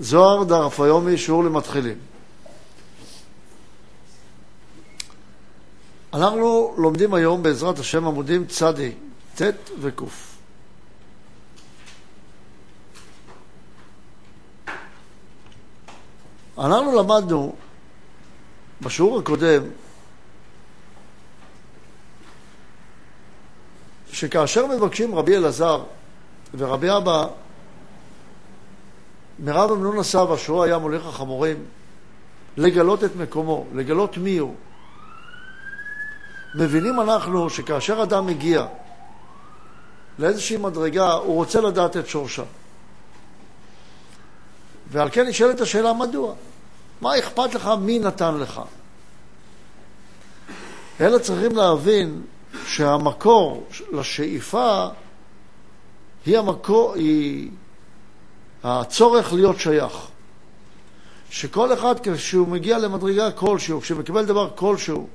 [0.00, 1.98] זוהר דף היומי, שיעור למתחילים.
[6.14, 8.92] אנחנו לומדים היום בעזרת השם עמודים צדי,
[9.36, 9.42] ט'
[9.80, 10.02] וק'.
[16.58, 17.54] אנחנו למדנו
[18.80, 19.62] בשיעור הקודם
[24.12, 25.82] שכאשר מבקשים רבי אלעזר
[26.54, 27.26] ורבי אבא
[29.44, 31.56] מרב אמנון הסבא, שהוא היה מוליך החמורים,
[32.56, 34.54] לגלות את מקומו, לגלות מי הוא.
[36.54, 38.66] מבינים אנחנו שכאשר אדם מגיע
[40.18, 42.42] לאיזושהי מדרגה, הוא רוצה לדעת את שורשה.
[44.90, 46.34] ועל כן נשאלת השאלה מדוע.
[47.00, 48.60] מה אכפת לך מי נתן לך?
[51.00, 52.22] אלא צריכים להבין
[52.66, 54.86] שהמקור לשאיפה
[56.26, 57.50] היא המקור, היא
[58.64, 59.92] הצורך להיות שייך.
[61.30, 65.06] שכל אחד כשהוא מגיע למדרגה כלשהו, כשהוא מקבל דבר כלשהו,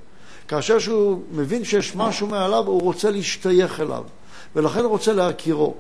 [0.47, 4.03] כאשר שהוא מבין שיש משהו מעליו, הוא רוצה להשתייך אליו,
[4.55, 5.75] ולכן רוצה להכירו.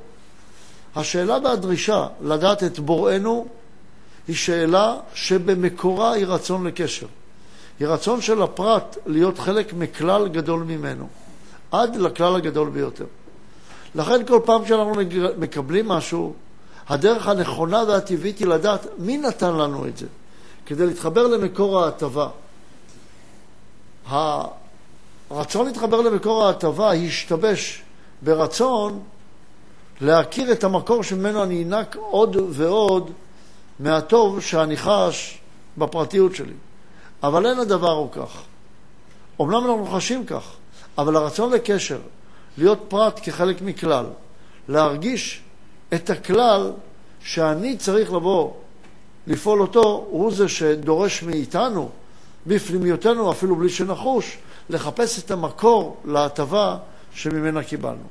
[0.95, 3.47] השאלה והדרישה לדעת את בוראנו
[4.27, 7.07] היא שאלה שבמקורה היא רצון לקשר.
[7.79, 11.07] היא רצון של הפרט להיות חלק מכלל גדול ממנו,
[11.71, 13.05] עד לכלל הגדול ביותר.
[13.95, 14.93] לכן כל פעם שאנחנו
[15.37, 16.33] מקבלים משהו,
[16.89, 20.05] הדרך הנכונה והטבעית היא לדעת מי נתן לנו את זה,
[20.65, 22.27] כדי להתחבר למקור ההטבה.
[25.29, 27.83] הרצון להתחבר למקור ההטבה השתבש
[28.21, 28.99] ברצון
[30.01, 33.11] להכיר את המקור שממנו אני אנק עוד ועוד
[33.79, 35.39] מהטוב שאני חש
[35.77, 36.53] בפרטיות שלי.
[37.23, 38.41] אבל אין הדבר הוא כך.
[39.39, 40.43] אומנם אנחנו חשים כך,
[40.97, 41.99] אבל הרצון לקשר,
[42.57, 44.05] להיות פרט כחלק מכלל,
[44.67, 45.41] להרגיש
[45.95, 46.71] את הכלל
[47.19, 48.51] שאני צריך לבוא
[49.27, 51.89] לפעול אותו, הוא זה שדורש מאיתנו,
[52.47, 54.37] בפנימיותנו, אפילו בלי שנחוש,
[54.69, 56.77] לחפש את המקור להטבה
[57.13, 58.03] שממנה קיבלנו.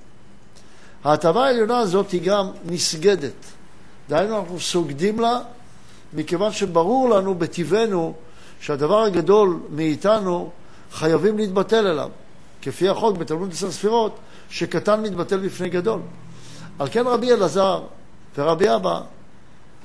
[1.05, 3.45] ההטבה העליונה הזאת היא גם נסגדת.
[4.09, 5.41] דהיינו, אנחנו סוגדים לה
[6.13, 8.15] מכיוון שברור לנו בטבענו
[8.61, 10.51] שהדבר הגדול מאיתנו
[10.93, 12.11] חייבים להתבטל אליו.
[12.63, 14.19] כפי החוק בתלמוד עשר ספירות,
[14.51, 16.01] שקטן מתבטל בפני גדול.
[16.79, 17.83] על כן רבי אלעזר
[18.37, 19.01] ורבי אבא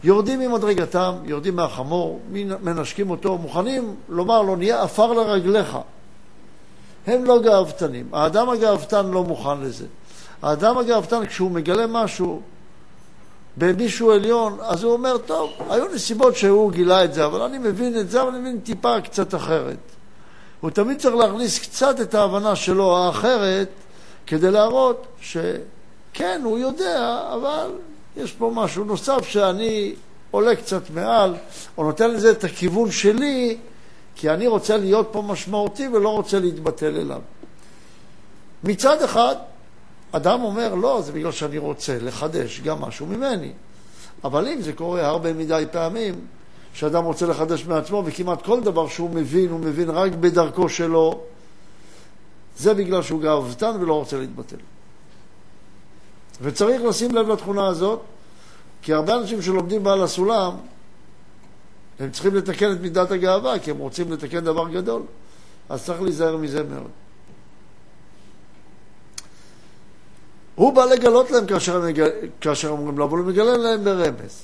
[0.03, 2.19] יורדים ממדרגתם, יורדים מהחמור,
[2.61, 5.77] מנשקים אותו, מוכנים לומר לו, נהיה עפר לרגליך.
[7.07, 8.09] הם לא גאוותנים.
[8.13, 9.85] האדם הגאוותן לא מוכן לזה.
[10.41, 12.41] האדם הגאוותן, כשהוא מגלה משהו
[13.57, 17.99] במישהו עליון, אז הוא אומר, טוב, היו נסיבות שהוא גילה את זה, אבל אני מבין
[17.99, 19.77] את זה, אבל אני מבין טיפה קצת אחרת.
[20.61, 23.69] הוא תמיד צריך להכניס קצת את ההבנה שלו האחרת,
[24.27, 25.07] כדי להראות
[26.13, 27.71] שכן, הוא יודע, אבל
[28.17, 29.93] יש פה משהו נוסף שאני
[30.31, 31.35] עולה קצת מעל,
[31.77, 33.57] או נותן לזה את הכיוון שלי,
[34.15, 37.21] כי אני רוצה להיות פה משמעותי ולא רוצה להתבטל אליו.
[38.63, 39.35] מצד אחד,
[40.11, 43.51] אדם אומר, לא, זה בגלל שאני רוצה לחדש גם משהו ממני.
[44.23, 46.15] אבל אם זה קורה הרבה מדי פעמים,
[46.73, 51.21] שאדם רוצה לחדש מעצמו, וכמעט כל דבר שהוא מבין, הוא מבין רק בדרכו שלו,
[52.57, 54.57] זה בגלל שהוא גאוותן ולא רוצה להתבטל.
[56.41, 58.01] וצריך לשים לב לתכונה הזאת,
[58.81, 60.51] כי הרבה אנשים שלומדים בעל הסולם,
[61.99, 65.01] הם צריכים לתקן את מידת הגאווה, כי הם רוצים לתקן דבר גדול.
[65.69, 66.91] אז צריך להיזהר מזה מאוד.
[70.55, 72.09] הוא בא לגלות להם כאשר, מגל...
[72.41, 74.43] כאשר אומרים לו, אבל הוא מגלה להם ברמז.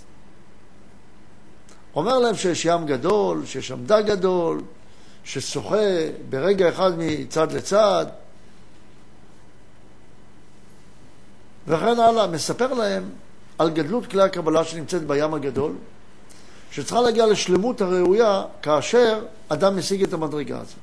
[1.95, 4.61] אומר להם שיש ים גדול, שיש דג גדול,
[5.23, 5.85] ששוחה
[6.29, 8.05] ברגע אחד מצד לצד,
[11.67, 12.27] וכן הלאה.
[12.27, 13.09] מספר להם
[13.57, 15.73] על גדלות כלי הקבלה שנמצאת בים הגדול,
[16.71, 20.75] שצריכה להגיע לשלמות הראויה כאשר אדם משיג את המדרגה הזאת.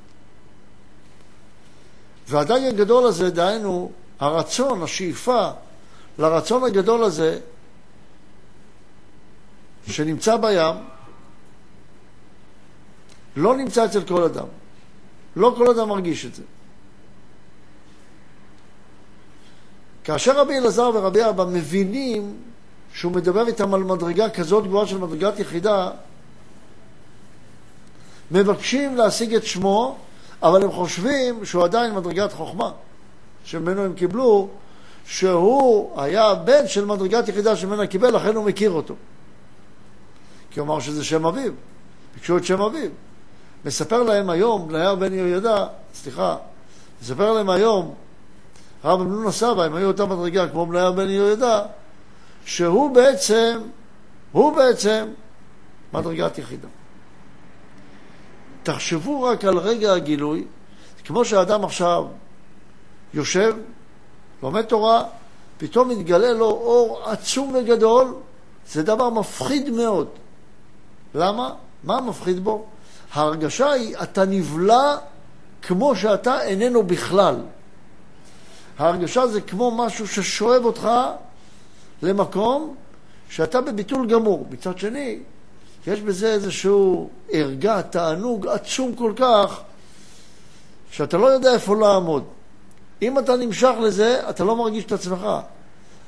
[2.29, 5.51] והדג הגדול הזה, דהיינו, הרצון, השאיפה
[6.19, 7.39] לרצון הגדול הזה
[9.87, 10.75] שנמצא בים,
[13.37, 14.47] לא נמצא אצל כל אדם.
[15.37, 16.43] לא כל אדם מרגיש את זה.
[20.05, 22.37] כאשר רבי אלעזר ורבי אבא מבינים
[22.95, 25.91] שהוא מדבר איתם על מדרגה כזאת גבוהה של מדרגת יחידה,
[28.31, 29.97] מבקשים להשיג את שמו,
[30.43, 32.71] אבל הם חושבים שהוא עדיין מדרגת חוכמה.
[33.45, 34.49] שממנו הם קיבלו,
[35.07, 38.95] שהוא היה בן של מדרגת יחידה שממנה קיבל, לכן הוא מכיר אותו.
[40.51, 41.53] כי הוא אמר שזה שם אביו,
[42.15, 42.91] ביקשו את שם אביו.
[43.65, 46.37] מספר להם היום, בנייר בן יהוידע, סליחה,
[47.03, 47.95] מספר להם היום,
[48.83, 51.63] הרב אמנון הסבא, הם היו אותה מדרגה כמו בנייר בן יהוידע,
[52.45, 53.61] שהוא בעצם,
[54.33, 55.09] הוא בעצם
[55.93, 56.69] מדרגת יחידה.
[58.63, 60.45] תחשבו רק על רגע הגילוי,
[61.05, 62.05] כמו שאדם עכשיו
[63.15, 63.57] יושב,
[64.43, 65.05] לומד תורה,
[65.59, 68.15] פתאום מתגלה לו אור עצום וגדול,
[68.69, 70.09] זה דבר מפחיד מאוד.
[71.15, 71.55] למה?
[71.85, 72.65] מה מפחיד בו?
[73.13, 74.97] ההרגשה היא, אתה נבלע
[75.63, 77.37] כמו שאתה איננו בכלל.
[78.79, 80.89] ההרגשה זה כמו משהו ששואב אותך
[82.03, 82.75] למקום
[83.29, 84.47] שאתה בביטול גמור.
[84.51, 85.19] מצד שני,
[85.87, 89.61] יש בזה איזשהו ערגה, תענוג עצום כל כך,
[90.91, 92.25] שאתה לא יודע איפה לעמוד.
[93.03, 95.27] אם אתה נמשך לזה, אתה לא מרגיש את עצמך.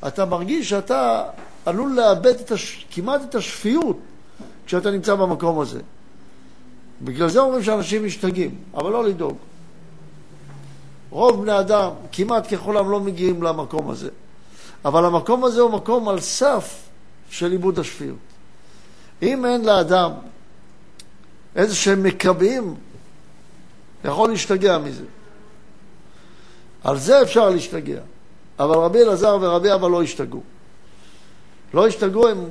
[0.07, 1.25] אתה מרגיש שאתה
[1.67, 2.87] עלול לאבד את הש...
[2.91, 3.99] כמעט את השפיות
[4.67, 5.81] כשאתה נמצא במקום הזה.
[7.03, 9.37] בגלל זה אומרים שאנשים משתגעים, אבל לא לדאוג.
[11.15, 14.09] רוב בני אדם, כמעט ככולם, לא מגיעים למקום הזה.
[14.85, 16.89] אבל המקום הזה הוא מקום על סף
[17.31, 18.17] של איבוד השפיות.
[19.23, 20.11] אם אין לאדם
[21.57, 22.75] איזה שהם מקבעים,
[24.05, 25.05] יכול להשתגע מזה.
[26.85, 28.01] על זה אפשר להשתגע.
[28.59, 30.43] אבל רבי אלעזר ורבי אבא לא השתגעו.
[31.75, 32.45] לא השתגעו, הם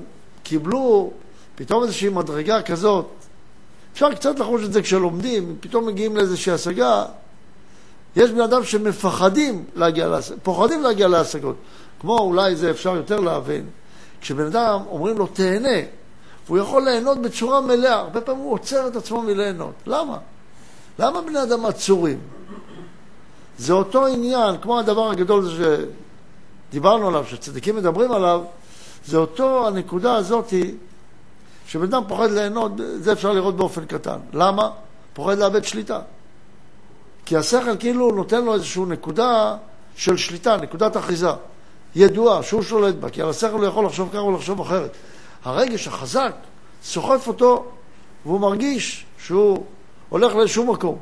[0.44, 1.12] קיבלו
[1.56, 3.08] פתאום איזושהי מדרגה כזאת.
[3.94, 7.06] אפשר קצת לחוש את זה כשלומדים, פתאום מגיעים לאיזושהי השגה.
[8.16, 11.56] יש בני אדם שמפחדים להגיע להשגות, פוחדים להגיע להשגות.
[12.00, 13.66] כמו אולי זה אפשר יותר להבין,
[14.22, 15.80] כשבן אדם אומרים לו תהנה,
[16.46, 19.74] והוא יכול ליהנות בצורה מלאה, הרבה פעמים הוא עוצר את עצמו מליהנות.
[19.88, 20.18] למה?
[21.00, 22.20] למה בני אדם עצורים?
[23.58, 25.86] זה אותו עניין, כמו הדבר הגדול הזה
[26.70, 28.44] שדיברנו עליו, שצדיקים מדברים עליו,
[29.06, 30.54] זה אותו הנקודה הזאת
[31.68, 34.18] שבן אדם פוחד ליהנות, זה אפשר לראות באופן קטן.
[34.34, 34.70] למה?
[35.14, 36.00] פוחד לאבד שליטה.
[37.26, 39.56] כי השכל כאילו נותן לו איזושהי נקודה
[39.96, 41.30] של שליטה, נקודת אחיזה,
[41.96, 44.92] ידועה, שהוא שולט בה, כי על השכל הוא יכול לחשוב ככה או לחשוב אחרת.
[45.44, 46.36] הרגש החזק
[46.84, 47.66] סוחף אותו,
[48.26, 49.64] והוא מרגיש שהוא
[50.10, 50.98] הולך לאיזשהו מקום.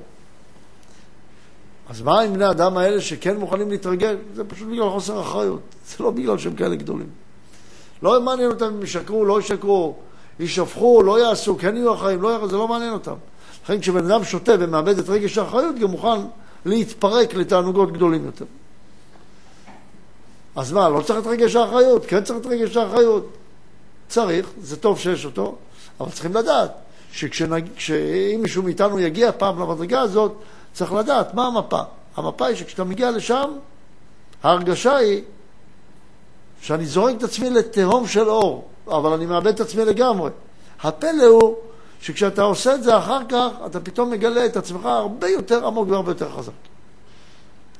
[1.89, 4.17] אז מה עם בני האדם האלה שכן מוכנים להתרגל?
[4.33, 7.09] זה פשוט בגלל חוסר אחריות, זה לא בגלל שהם כאלה גדולים.
[8.03, 9.95] לא מעניין אותם אם ישקרו, לא ישקרו,
[10.39, 13.15] יישפכו, לא יעשו, כן יהיו אחראים, לא יעשו, זה לא מעניין אותם.
[13.63, 16.19] לכן כשבן אדם שותה ומאבד את רגש האחריות, גם מוכן
[16.66, 18.46] להתפרק לתענוגות גדולים יותר.
[20.56, 22.06] אז מה, לא צריך את רגש האחריות?
[22.06, 23.30] כן צריך את רגש האחריות.
[24.08, 25.56] צריך, זה טוב שיש אותו,
[26.00, 26.72] אבל צריכים לדעת
[27.12, 30.31] שאם מישהו מאיתנו יגיע פעם למדרגה הזאת,
[30.74, 31.81] צריך לדעת מה המפה.
[32.16, 33.52] המפה היא שכשאתה מגיע לשם,
[34.44, 35.22] ההרגשה היא
[36.62, 40.30] שאני זורק את עצמי לתהום של אור, אבל אני מאבד את עצמי לגמרי.
[40.81, 41.56] הפלא הוא
[42.01, 46.12] שכשאתה עושה את זה אחר כך, אתה פתאום מגלה את עצמך הרבה יותר עמוק והרבה
[46.12, 46.51] יותר חזק.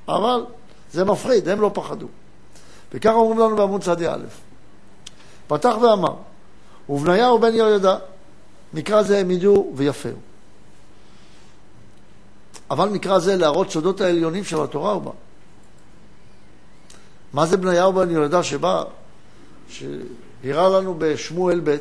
[0.08, 0.46] אבל
[0.92, 2.08] זה מפחיד, הם לא פחדו.
[2.94, 4.26] וככה אומרים לנו בעמוד צדי א',
[5.48, 6.14] פתח ואמר,
[6.90, 7.98] ובניהו בן יהוידע,
[8.74, 10.18] מקרא זה העמידו ויפהו.
[12.72, 15.12] אבל מקרא זה להראות סודות העליונים של התורה בא.
[17.34, 18.84] מה זה בניהו בן יהוידע שבא,
[19.70, 21.78] שהראה לנו בשמואל ב',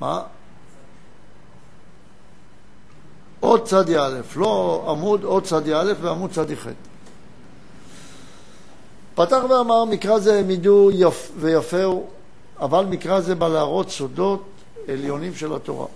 [0.00, 0.22] מה?
[3.40, 6.66] עוד צדי א', לא עמוד עוד צדי א' ועמוד צדי ח'.
[9.14, 12.06] פתח ואמר, מקרא זה העמידו יפ, ויפהו,
[12.60, 14.42] אבל מקרא זה בא להראות סודות
[14.88, 15.86] עליונים של התורה.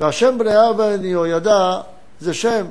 [0.00, 1.80] והשם בני בן יהוידע
[2.20, 2.66] זה שם,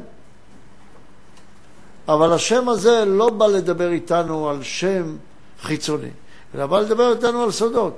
[2.08, 5.18] אבל השם הזה לא בא לדבר איתנו על שם
[5.62, 6.10] חיצוני,
[6.56, 7.94] אלא בא לדבר איתנו על סודות.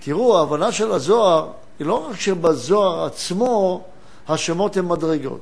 [0.00, 3.82] תראו, ההבנה של הזוהר היא לא רק שבזוהר עצמו
[4.28, 5.40] השמות הן מדרגות,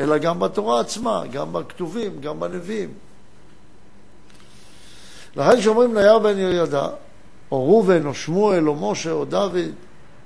[0.00, 2.92] אלא גם בתורה עצמה, גם בכתובים, גם בנביאים.
[5.36, 6.88] לכן כשאומרים ליהו בן יהוידע,
[7.50, 9.56] או ראובן, או שמואל, או משה, או דוד,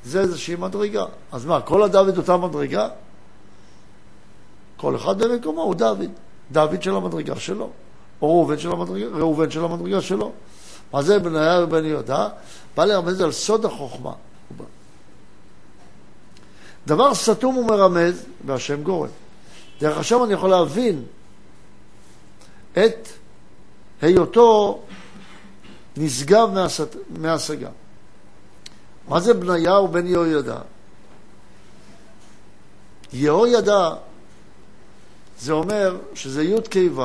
[0.05, 1.05] זה איזושהי מדרגה.
[1.33, 2.89] אז מה, כל הדוד אותה מדרגה?
[4.77, 6.11] כל אחד במקומו הוא דוד.
[6.53, 7.71] דוד של המדרגה שלו,
[8.23, 10.33] או ראובן של המדרגה, ראובן של המדרגה שלו.
[10.93, 12.29] מה זה בניהו בן יהודה?
[12.77, 14.13] בא לרמז על סוד החוכמה.
[16.87, 19.09] דבר סתום ומרמז, והשם גורם.
[19.81, 21.05] דרך השם אני יכול להבין
[22.73, 23.09] את
[24.03, 24.83] היותו
[25.97, 26.49] נשגב
[27.11, 27.71] מהשגה.
[29.09, 30.59] מה זה בניהו בן יהוידע?
[33.13, 33.91] יהוידע
[35.39, 37.03] זה אומר שזה י' כ' ו',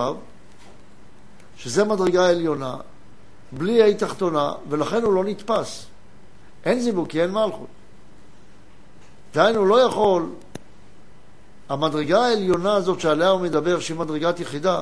[1.57, 2.75] שזה מדרגה עליונה,
[3.57, 5.85] בלי ה' תחתונה, ולכן הוא לא נתפס.
[6.65, 7.67] אין זיווג, כי אין מלכות.
[9.33, 10.29] דהיינו, הוא לא יכול,
[11.69, 14.81] המדרגה העליונה הזאת שעליה הוא מדבר, שהיא מדרגת יחידה,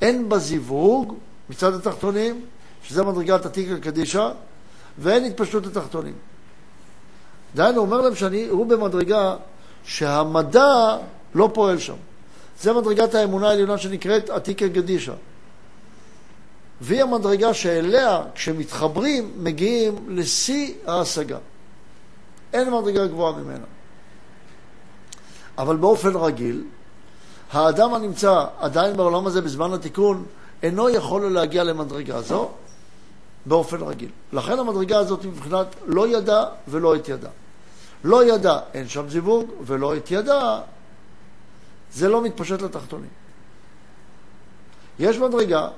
[0.00, 1.14] אין בה זיווג
[1.50, 2.44] מצד התחתונים,
[2.82, 4.30] שזה מדרגת עתיקה קדישה,
[4.98, 6.14] ואין התפשטות התחתונים.
[7.54, 9.36] דהיינו, הוא אומר להם שהוא במדרגה
[9.84, 10.96] שהמדע
[11.34, 11.96] לא פועל שם.
[12.60, 15.12] זה מדרגת האמונה העליונה שנקראת עתיקה גדישה.
[16.80, 21.38] והיא המדרגה שאליה, כשמתחברים, מגיעים לשיא ההשגה.
[22.52, 23.64] אין מדרגה גבוהה ממנה.
[25.58, 26.64] אבל באופן רגיל,
[27.52, 30.24] האדם הנמצא עדיין בעולם הזה בזמן התיקון,
[30.62, 32.50] אינו יכול להגיע למדרגה זו
[33.46, 34.10] באופן רגיל.
[34.32, 37.28] לכן המדרגה הזאת מבחינת לא ידע ולא את ידע.
[38.04, 40.60] לא ידע, אין שם זיווג, ולא את ידע,
[41.92, 43.10] זה לא מתפשט לתחתונים.
[44.98, 45.68] יש מדרגה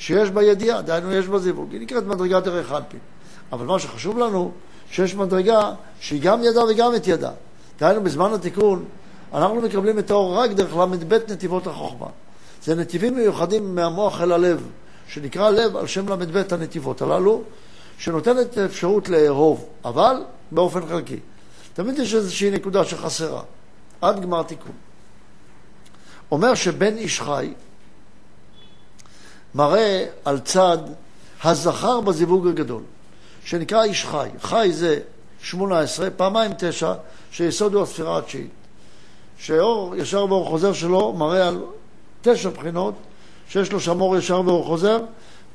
[0.00, 3.00] שיש בה ידיעה, דהיינו יש בה זיווג, היא נקראת מדרגת ערך אנפין.
[3.52, 4.52] אבל מה שחשוב לנו,
[4.90, 7.32] שיש מדרגה שהיא גם ידעה וגם את ידעה.
[7.80, 8.84] דהיינו, בזמן התיקון,
[9.34, 12.06] אנחנו מקבלים את האור רק דרך ל"ב נתיבות החוכמה.
[12.62, 14.66] זה נתיבים מיוחדים מהמוח אל הלב,
[15.08, 17.42] שנקרא לב על שם ל"ב הנתיבות הללו,
[17.98, 20.16] שנותנת אפשרות לאהוב, אבל
[20.52, 21.18] באופן חלקי.
[21.74, 23.42] תמיד יש איזושהי נקודה שחסרה,
[24.00, 24.72] עד גמר תיקון.
[26.32, 27.52] אומר שבן איש חי
[29.54, 30.78] מראה על צד
[31.44, 32.82] הזכר בזיווג הגדול,
[33.44, 34.28] שנקרא איש חי.
[34.42, 35.00] חי זה
[35.42, 36.92] 18, פעמיים תשע,
[37.30, 38.50] שיסוד הוא הספירה התשיעית.
[39.38, 41.62] שאור ישר ואור חוזר שלו מראה על
[42.22, 42.94] תשע בחינות,
[43.48, 44.98] שיש לו שם אור ישר ואור חוזר,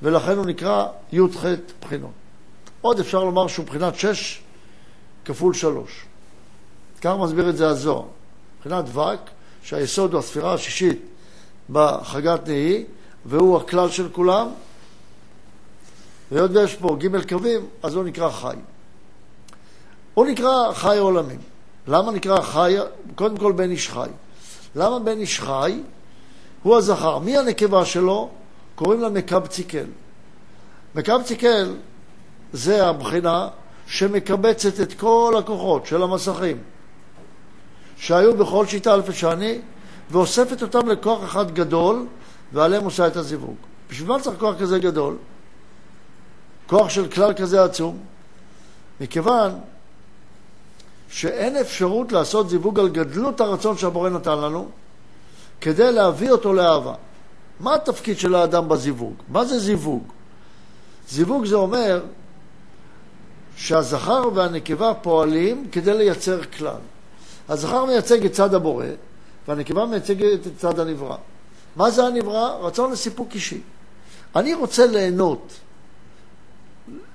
[0.02, 1.46] ולכן הוא נקרא י"ח
[1.82, 2.12] בחינות.
[2.82, 4.42] עוד אפשר לומר שהוא בחינת שש
[5.26, 6.06] כפול שלוש.
[7.02, 8.04] כך מסביר את זה הזוהר.
[8.58, 9.20] מבחינת דבק,
[9.64, 11.00] שהיסוד הוא הספירה השישית
[11.70, 12.84] בחגת נהי,
[13.26, 14.48] והוא הכלל של כולם,
[16.32, 18.56] והיות ויש פה ג' קווים, אז הוא נקרא חי.
[20.14, 21.40] הוא נקרא חי עולמים.
[21.88, 22.76] למה נקרא חי?
[23.16, 24.10] קודם כל בן איש חי.
[24.76, 25.82] למה בן איש חי?
[26.64, 27.20] הוא הזכר.
[27.20, 28.30] מי הנקבה שלו?
[28.76, 29.86] קוראים לה מקבציקל.
[30.96, 31.76] מקבציקל
[32.54, 33.48] זה הבחינה
[33.88, 36.58] שמקבצת את כל הכוחות של המסכים
[37.98, 39.60] שהיו בכל שיטה אלפי שני,
[40.12, 42.06] ואוספת אותם לכוח אחד גדול,
[42.56, 43.56] ועליהם עושה את הזיווג.
[43.90, 45.18] בשביל מה צריך כוח כזה גדול?
[46.68, 47.98] כוח של כלל כזה עצום?
[49.02, 49.52] מכיוון
[51.10, 54.70] שאין אפשרות לעשות זיווג על גדלות הרצון שהבורא נתן לנו,
[55.62, 56.94] כדי להביא אותו לאהבה.
[57.60, 59.14] מה התפקיד של האדם בזיווג?
[59.30, 60.04] מה זה זיווג?
[61.10, 62.04] זיווג זה אומר
[63.56, 66.82] שהזכר והנקבה פועלים כדי לייצר כלל.
[67.50, 68.86] הזכר מייצג את צד הבורא,
[69.48, 71.18] והנקבה מייצגת את צד הנברא.
[71.76, 72.58] מה זה הנברא?
[72.62, 73.62] רצון לסיפוק אישי.
[74.36, 75.54] אני רוצה ליהנות.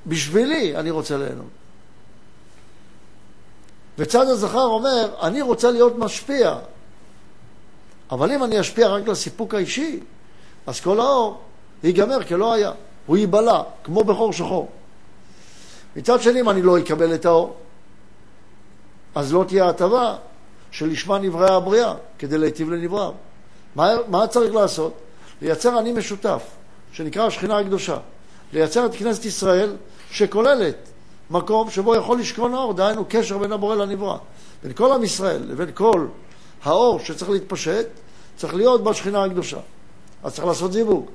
[0.06, 1.50] בשבילי אני רוצה ליהנות.
[3.98, 6.58] וצד הזכר אומר, אני רוצה להיות משפיע.
[8.10, 10.00] אבל אם אני אשפיע רק לסיפוק האישי,
[10.66, 11.40] אז כל האור
[11.84, 12.72] ייגמר כלא היה.
[13.06, 14.68] הוא ייבלע, כמו בחור שחור.
[15.96, 17.56] מצד שני, אם אני לא אקבל את האור,
[19.14, 20.16] אז לא תהיה הטבה
[20.70, 23.12] שלשמה נבראה הבריאה, כדי להיטיב לנבראיו.
[23.76, 24.92] מה, מה צריך לעשות?
[25.42, 26.42] לייצר אני משותף,
[26.92, 27.96] שנקרא השכינה הקדושה.
[28.52, 29.76] לייצר את כנסת ישראל,
[30.10, 30.76] שכוללת
[31.30, 34.16] מקום שבו יכול לשכון האור, דהיינו קשר בין הבורא לנברא.
[34.62, 36.06] בין כל עם ישראל לבין כל
[36.62, 37.86] האור שצריך להתפשט,
[38.36, 39.58] צריך להיות בשכינה הקדושה.
[40.22, 41.06] אז צריך לעשות זיווג.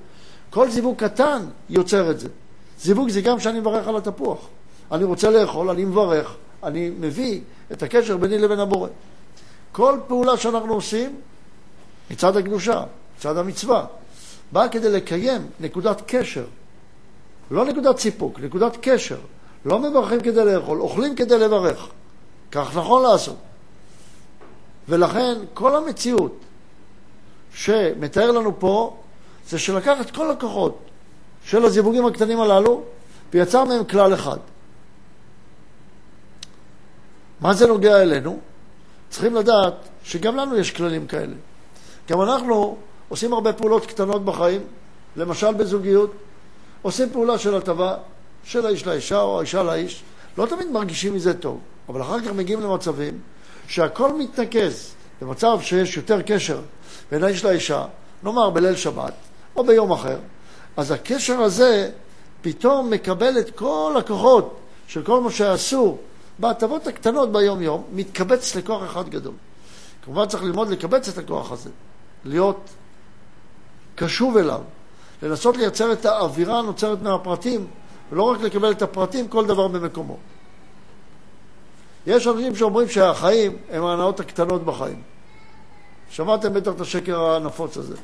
[0.50, 2.28] כל זיווג קטן יוצר את זה.
[2.82, 4.40] זיווג זה גם שאני מברך על התפוח.
[4.92, 8.90] אני רוצה לאכול, אני מברך, אני מביא את הקשר ביני לבין הבורא.
[9.72, 11.16] כל פעולה שאנחנו עושים
[12.12, 12.84] מצד הקדושה,
[13.18, 13.86] מצד המצווה,
[14.52, 16.46] באה כדי לקיים נקודת קשר,
[17.52, 19.18] לא נקודת סיפוק, נקודת קשר.
[19.66, 21.88] לא מברכים כדי לאכול, אוכלים כדי לברך.
[22.52, 23.36] כך נכון לעשות.
[24.90, 26.40] ולכן כל המציאות
[27.54, 28.98] שמתאר לנו פה
[29.50, 30.80] זה שלקח את כל הכוחות
[31.46, 32.84] של הזיווגים הקטנים הללו
[33.34, 34.38] ויצר מהם כלל אחד.
[37.42, 38.40] מה זה נוגע אלינו?
[39.10, 41.36] צריכים לדעת שגם לנו יש כללים כאלה.
[42.10, 42.78] גם אנחנו
[43.10, 44.62] עושים הרבה פעולות קטנות בחיים,
[45.16, 46.12] למשל בזוגיות,
[46.82, 47.98] עושים פעולה של הטבה
[48.44, 50.04] של האיש לאישה או האישה לאיש,
[50.38, 51.60] לא תמיד מרגישים מזה טוב,
[51.90, 53.20] אבל אחר כך מגיעים למצבים
[53.68, 56.60] שהכל מתנקז, במצב שיש יותר קשר
[57.12, 57.86] בין האיש לאישה,
[58.24, 59.14] נאמר בליל שבת
[59.56, 60.18] או ביום אחר,
[60.78, 61.92] אז הקשר הזה
[62.42, 64.58] פתאום מקבל את כל הכוחות
[64.88, 65.98] של כל מה שעשו
[66.40, 69.34] בהטבות הקטנות ביום-יום, מתקבץ לכוח אחד גדול.
[70.06, 71.70] כמובן צריך ללמוד לקבץ את הכוח הזה,
[72.26, 72.70] להיות
[73.96, 74.62] קשוב אליו,
[75.24, 77.68] לנסות לייצר את האווירה הנוצרת מהפרטים,
[78.12, 80.18] ולא רק לקבל את הפרטים, כל דבר במקומו.
[82.08, 85.02] יש אנשים שאומרים שהחיים הם ההנאות הקטנות בחיים.
[86.10, 87.96] שמעתם בטח את השקר הנפוץ הזה.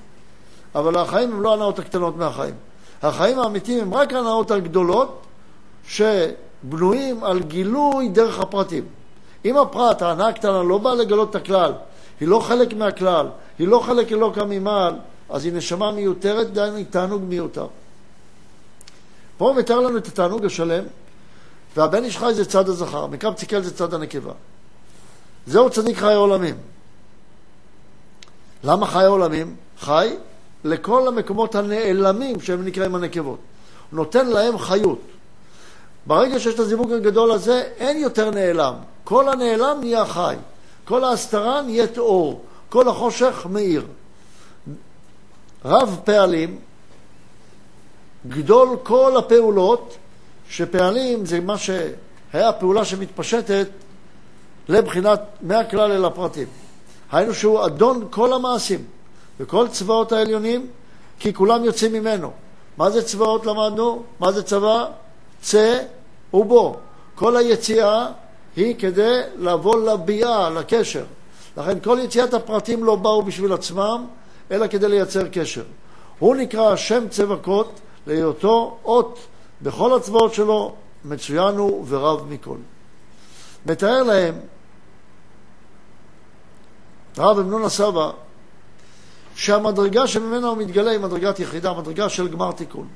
[0.75, 2.55] אבל החיים הם לא ההנאות הקטנות מהחיים.
[3.01, 5.21] החיים האמיתיים הם רק ההנאות הגדולות
[5.87, 8.83] שבנויים על גילוי דרך הפרטים.
[9.45, 11.73] אם הפרט, ההנאה הקטנה, לא באה לגלות את הכלל,
[12.21, 13.27] היא לא חלק מהכלל,
[13.59, 14.93] היא לא חלק אלוקא ממעל,
[15.29, 17.67] אז היא נשמה מיותרת, דהיינו היא תענוג מיותר.
[19.37, 20.83] פה הוא מתאר לנו את התענוג השלם,
[21.75, 24.31] והבן איש חי זה צד הזכר, מקרב ציקל זה צד הנקבה.
[25.47, 26.55] זהו צדיק חיי עולמים.
[28.63, 29.55] למה חיי עולמים?
[29.79, 30.15] חי
[30.63, 33.39] לכל המקומות הנעלמים שהם נקראים הנקבות.
[33.91, 35.01] הוא נותן להם חיות.
[36.05, 38.73] ברגע שיש את הזיווג הגדול הזה, אין יותר נעלם.
[39.03, 40.35] כל הנעלם נהיה חי.
[40.91, 42.41] כל ההסתרה נהיית אור.
[42.69, 43.85] כל החושך מאיר.
[45.65, 46.59] רב פעלים,
[48.27, 49.97] גדול כל הפעולות,
[50.49, 53.67] שפעלים זה מה שהיה פעולה שמתפשטת
[54.69, 56.47] לבחינת מהכלל אל הפרטים.
[57.11, 58.83] היינו שהוא אדון כל המעשים
[59.39, 60.67] וכל צבאות העליונים,
[61.19, 62.31] כי כולם יוצאים ממנו.
[62.77, 64.03] מה זה צבאות למדנו?
[64.19, 64.85] מה זה צבא?
[65.41, 65.79] צא
[66.33, 66.75] ובוא.
[67.15, 68.07] כל היציאה
[68.55, 71.03] היא כדי לבוא לביאה, לקשר.
[71.57, 74.05] לכן כל יציאת הפרטים לא באו בשביל עצמם,
[74.51, 75.63] אלא כדי לייצר קשר.
[76.19, 79.19] הוא נקרא השם צבקות להיותו אות
[79.61, 82.57] בכל הצבאות שלו, מצוין הוא ורב מכל.
[83.65, 84.35] מתאר להם
[87.17, 88.11] הרב אמנון הסבא
[89.35, 92.87] שהמדרגה שממנה הוא מתגלה היא מדרגת יחידה, מדרגה של גמר תיקון.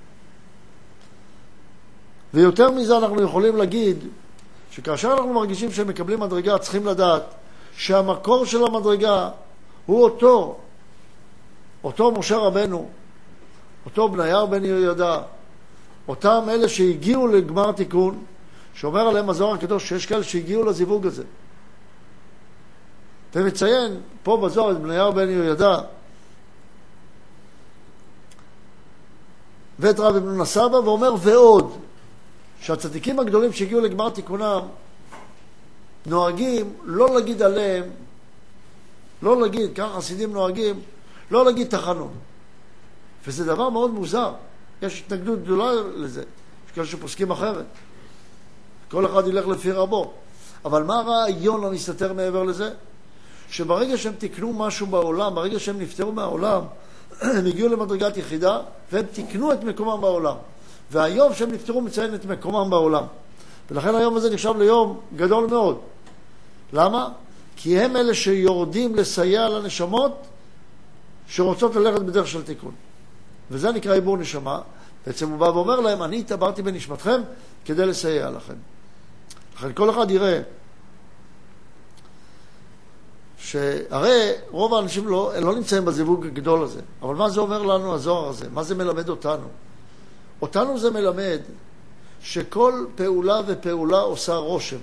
[2.33, 3.97] ויותר מזה אנחנו יכולים להגיד
[4.75, 7.23] שכאשר אנחנו מרגישים שהם מקבלים מדרגה, צריכים לדעת
[7.77, 9.29] שהמקור של המדרגה
[9.85, 10.57] הוא אותו,
[11.83, 12.89] אותו משה רבנו,
[13.85, 15.21] אותו בנייר בן יהוידע,
[16.07, 18.23] אותם אלה שהגיעו לגמר תיקון,
[18.73, 21.23] שאומר עליהם הזוהר הקדוש שיש כאלה שהגיעו לזיווג הזה.
[23.35, 25.77] ומציין פה בזוהר את בנייר בן יהוידע
[29.79, 31.77] ואת רבי בן הסבא, ואומר ועוד,
[32.61, 34.61] שהצדיקים הגדולים שהגיעו לגמר תיקונם
[36.05, 37.83] נוהגים לא להגיד עליהם,
[39.21, 40.79] לא להגיד, ככה חסידים נוהגים,
[41.31, 42.13] לא להגיד תחנון.
[43.27, 44.31] וזה דבר מאוד מוזר.
[44.81, 46.23] יש התנגדות גדולה לזה.
[46.65, 47.65] יש כאלה שפוסקים אחרת.
[48.89, 50.13] כל אחד ילך לפי רבו.
[50.65, 52.69] אבל מה הרעיון המסתתר מעבר לזה?
[53.49, 56.61] שברגע שהם תיקנו משהו בעולם, ברגע שהם נפטרו מהעולם,
[57.21, 58.59] הם הגיעו למדרגת יחידה
[58.91, 60.35] והם תיקנו את מקומם בעולם.
[60.91, 63.03] והיום שהם נפטרו מציין את מקומם בעולם.
[63.71, 65.79] ולכן היום הזה נחשב ליום גדול מאוד.
[66.73, 67.09] למה?
[67.55, 70.27] כי הם אלה שיורדים לסייע לנשמות
[71.27, 72.71] שרוצות ללכת בדרך של תיקון.
[73.51, 74.61] וזה נקרא עיבור נשמה.
[75.05, 77.21] בעצם הוא בא ואומר להם, אני התעברתי בנשמתכם
[77.65, 78.53] כדי לסייע לכם.
[79.55, 80.41] לכן כל אחד יראה
[83.37, 88.29] שהרי רוב האנשים לא, לא נמצאים בזיווג הגדול הזה, אבל מה זה אומר לנו הזוהר
[88.29, 88.49] הזה?
[88.49, 89.47] מה זה מלמד אותנו?
[90.45, 91.39] אותנו זה מלמד
[92.21, 94.77] שכל פעולה ופעולה עושה רושם,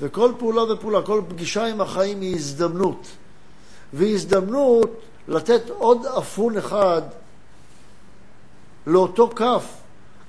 [0.00, 3.06] וכל פעולה ופעולה, כל פגישה עם החיים היא הזדמנות,
[3.92, 4.90] והיא הזדמנות
[5.28, 7.02] לתת עוד אפון אחד
[8.86, 9.64] לאותו כף,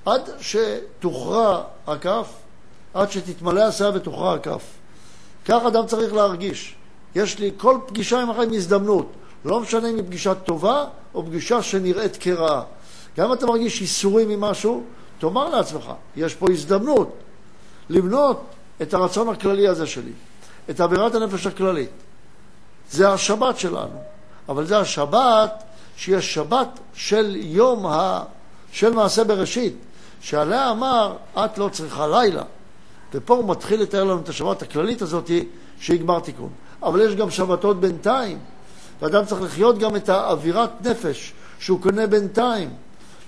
[0.06, 2.28] עד שתוכרע הכף,
[2.93, 4.63] עד שתתמלא הסאה ותוכרע הכף.
[5.45, 6.76] כך אדם צריך להרגיש.
[7.15, 9.08] יש לי כל פגישה עם החיים הזדמנות.
[9.45, 12.63] לא משנה אם היא פגישה טובה או פגישה שנראית כרעה.
[13.17, 14.84] גם אם אתה מרגיש ייסורים ממשהו,
[15.19, 17.15] תאמר לעצמך, יש פה הזדמנות
[17.89, 18.41] לבנות
[18.82, 20.12] את הרצון הכללי הזה שלי,
[20.69, 21.89] את עבירת הנפש הכללית.
[22.91, 24.02] זה השבת שלנו,
[24.50, 25.63] אבל זה השבת
[25.95, 28.24] שהיא השבת של יום ה...
[28.71, 29.76] של מעשה בראשית,
[30.21, 32.43] שעליה אמר, את לא צריכה לילה.
[33.13, 35.32] ופה הוא מתחיל לתאר לנו את השבת הכללית הזאת,
[35.80, 36.50] שהיא גמר תיקון.
[36.84, 38.39] אבל יש גם שבתות בינתיים,
[39.02, 42.69] ואדם צריך לחיות גם את האווירת נפש שהוא קונה בינתיים.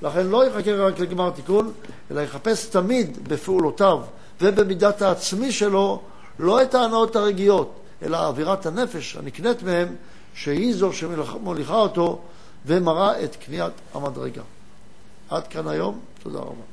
[0.01, 1.71] לכן לא יחכה רק לגמר תיקון,
[2.11, 3.99] אלא יחפש תמיד בפעולותיו
[4.41, 6.01] ובמידת העצמי שלו,
[6.39, 9.95] לא את ההנאות הרגיעות, אלא אווירת הנפש הנקנית מהם,
[10.33, 12.21] שהיא זו שמוליכה אותו
[12.65, 14.41] ומראה את קניית המדרגה.
[15.29, 16.72] עד כאן היום, תודה רבה.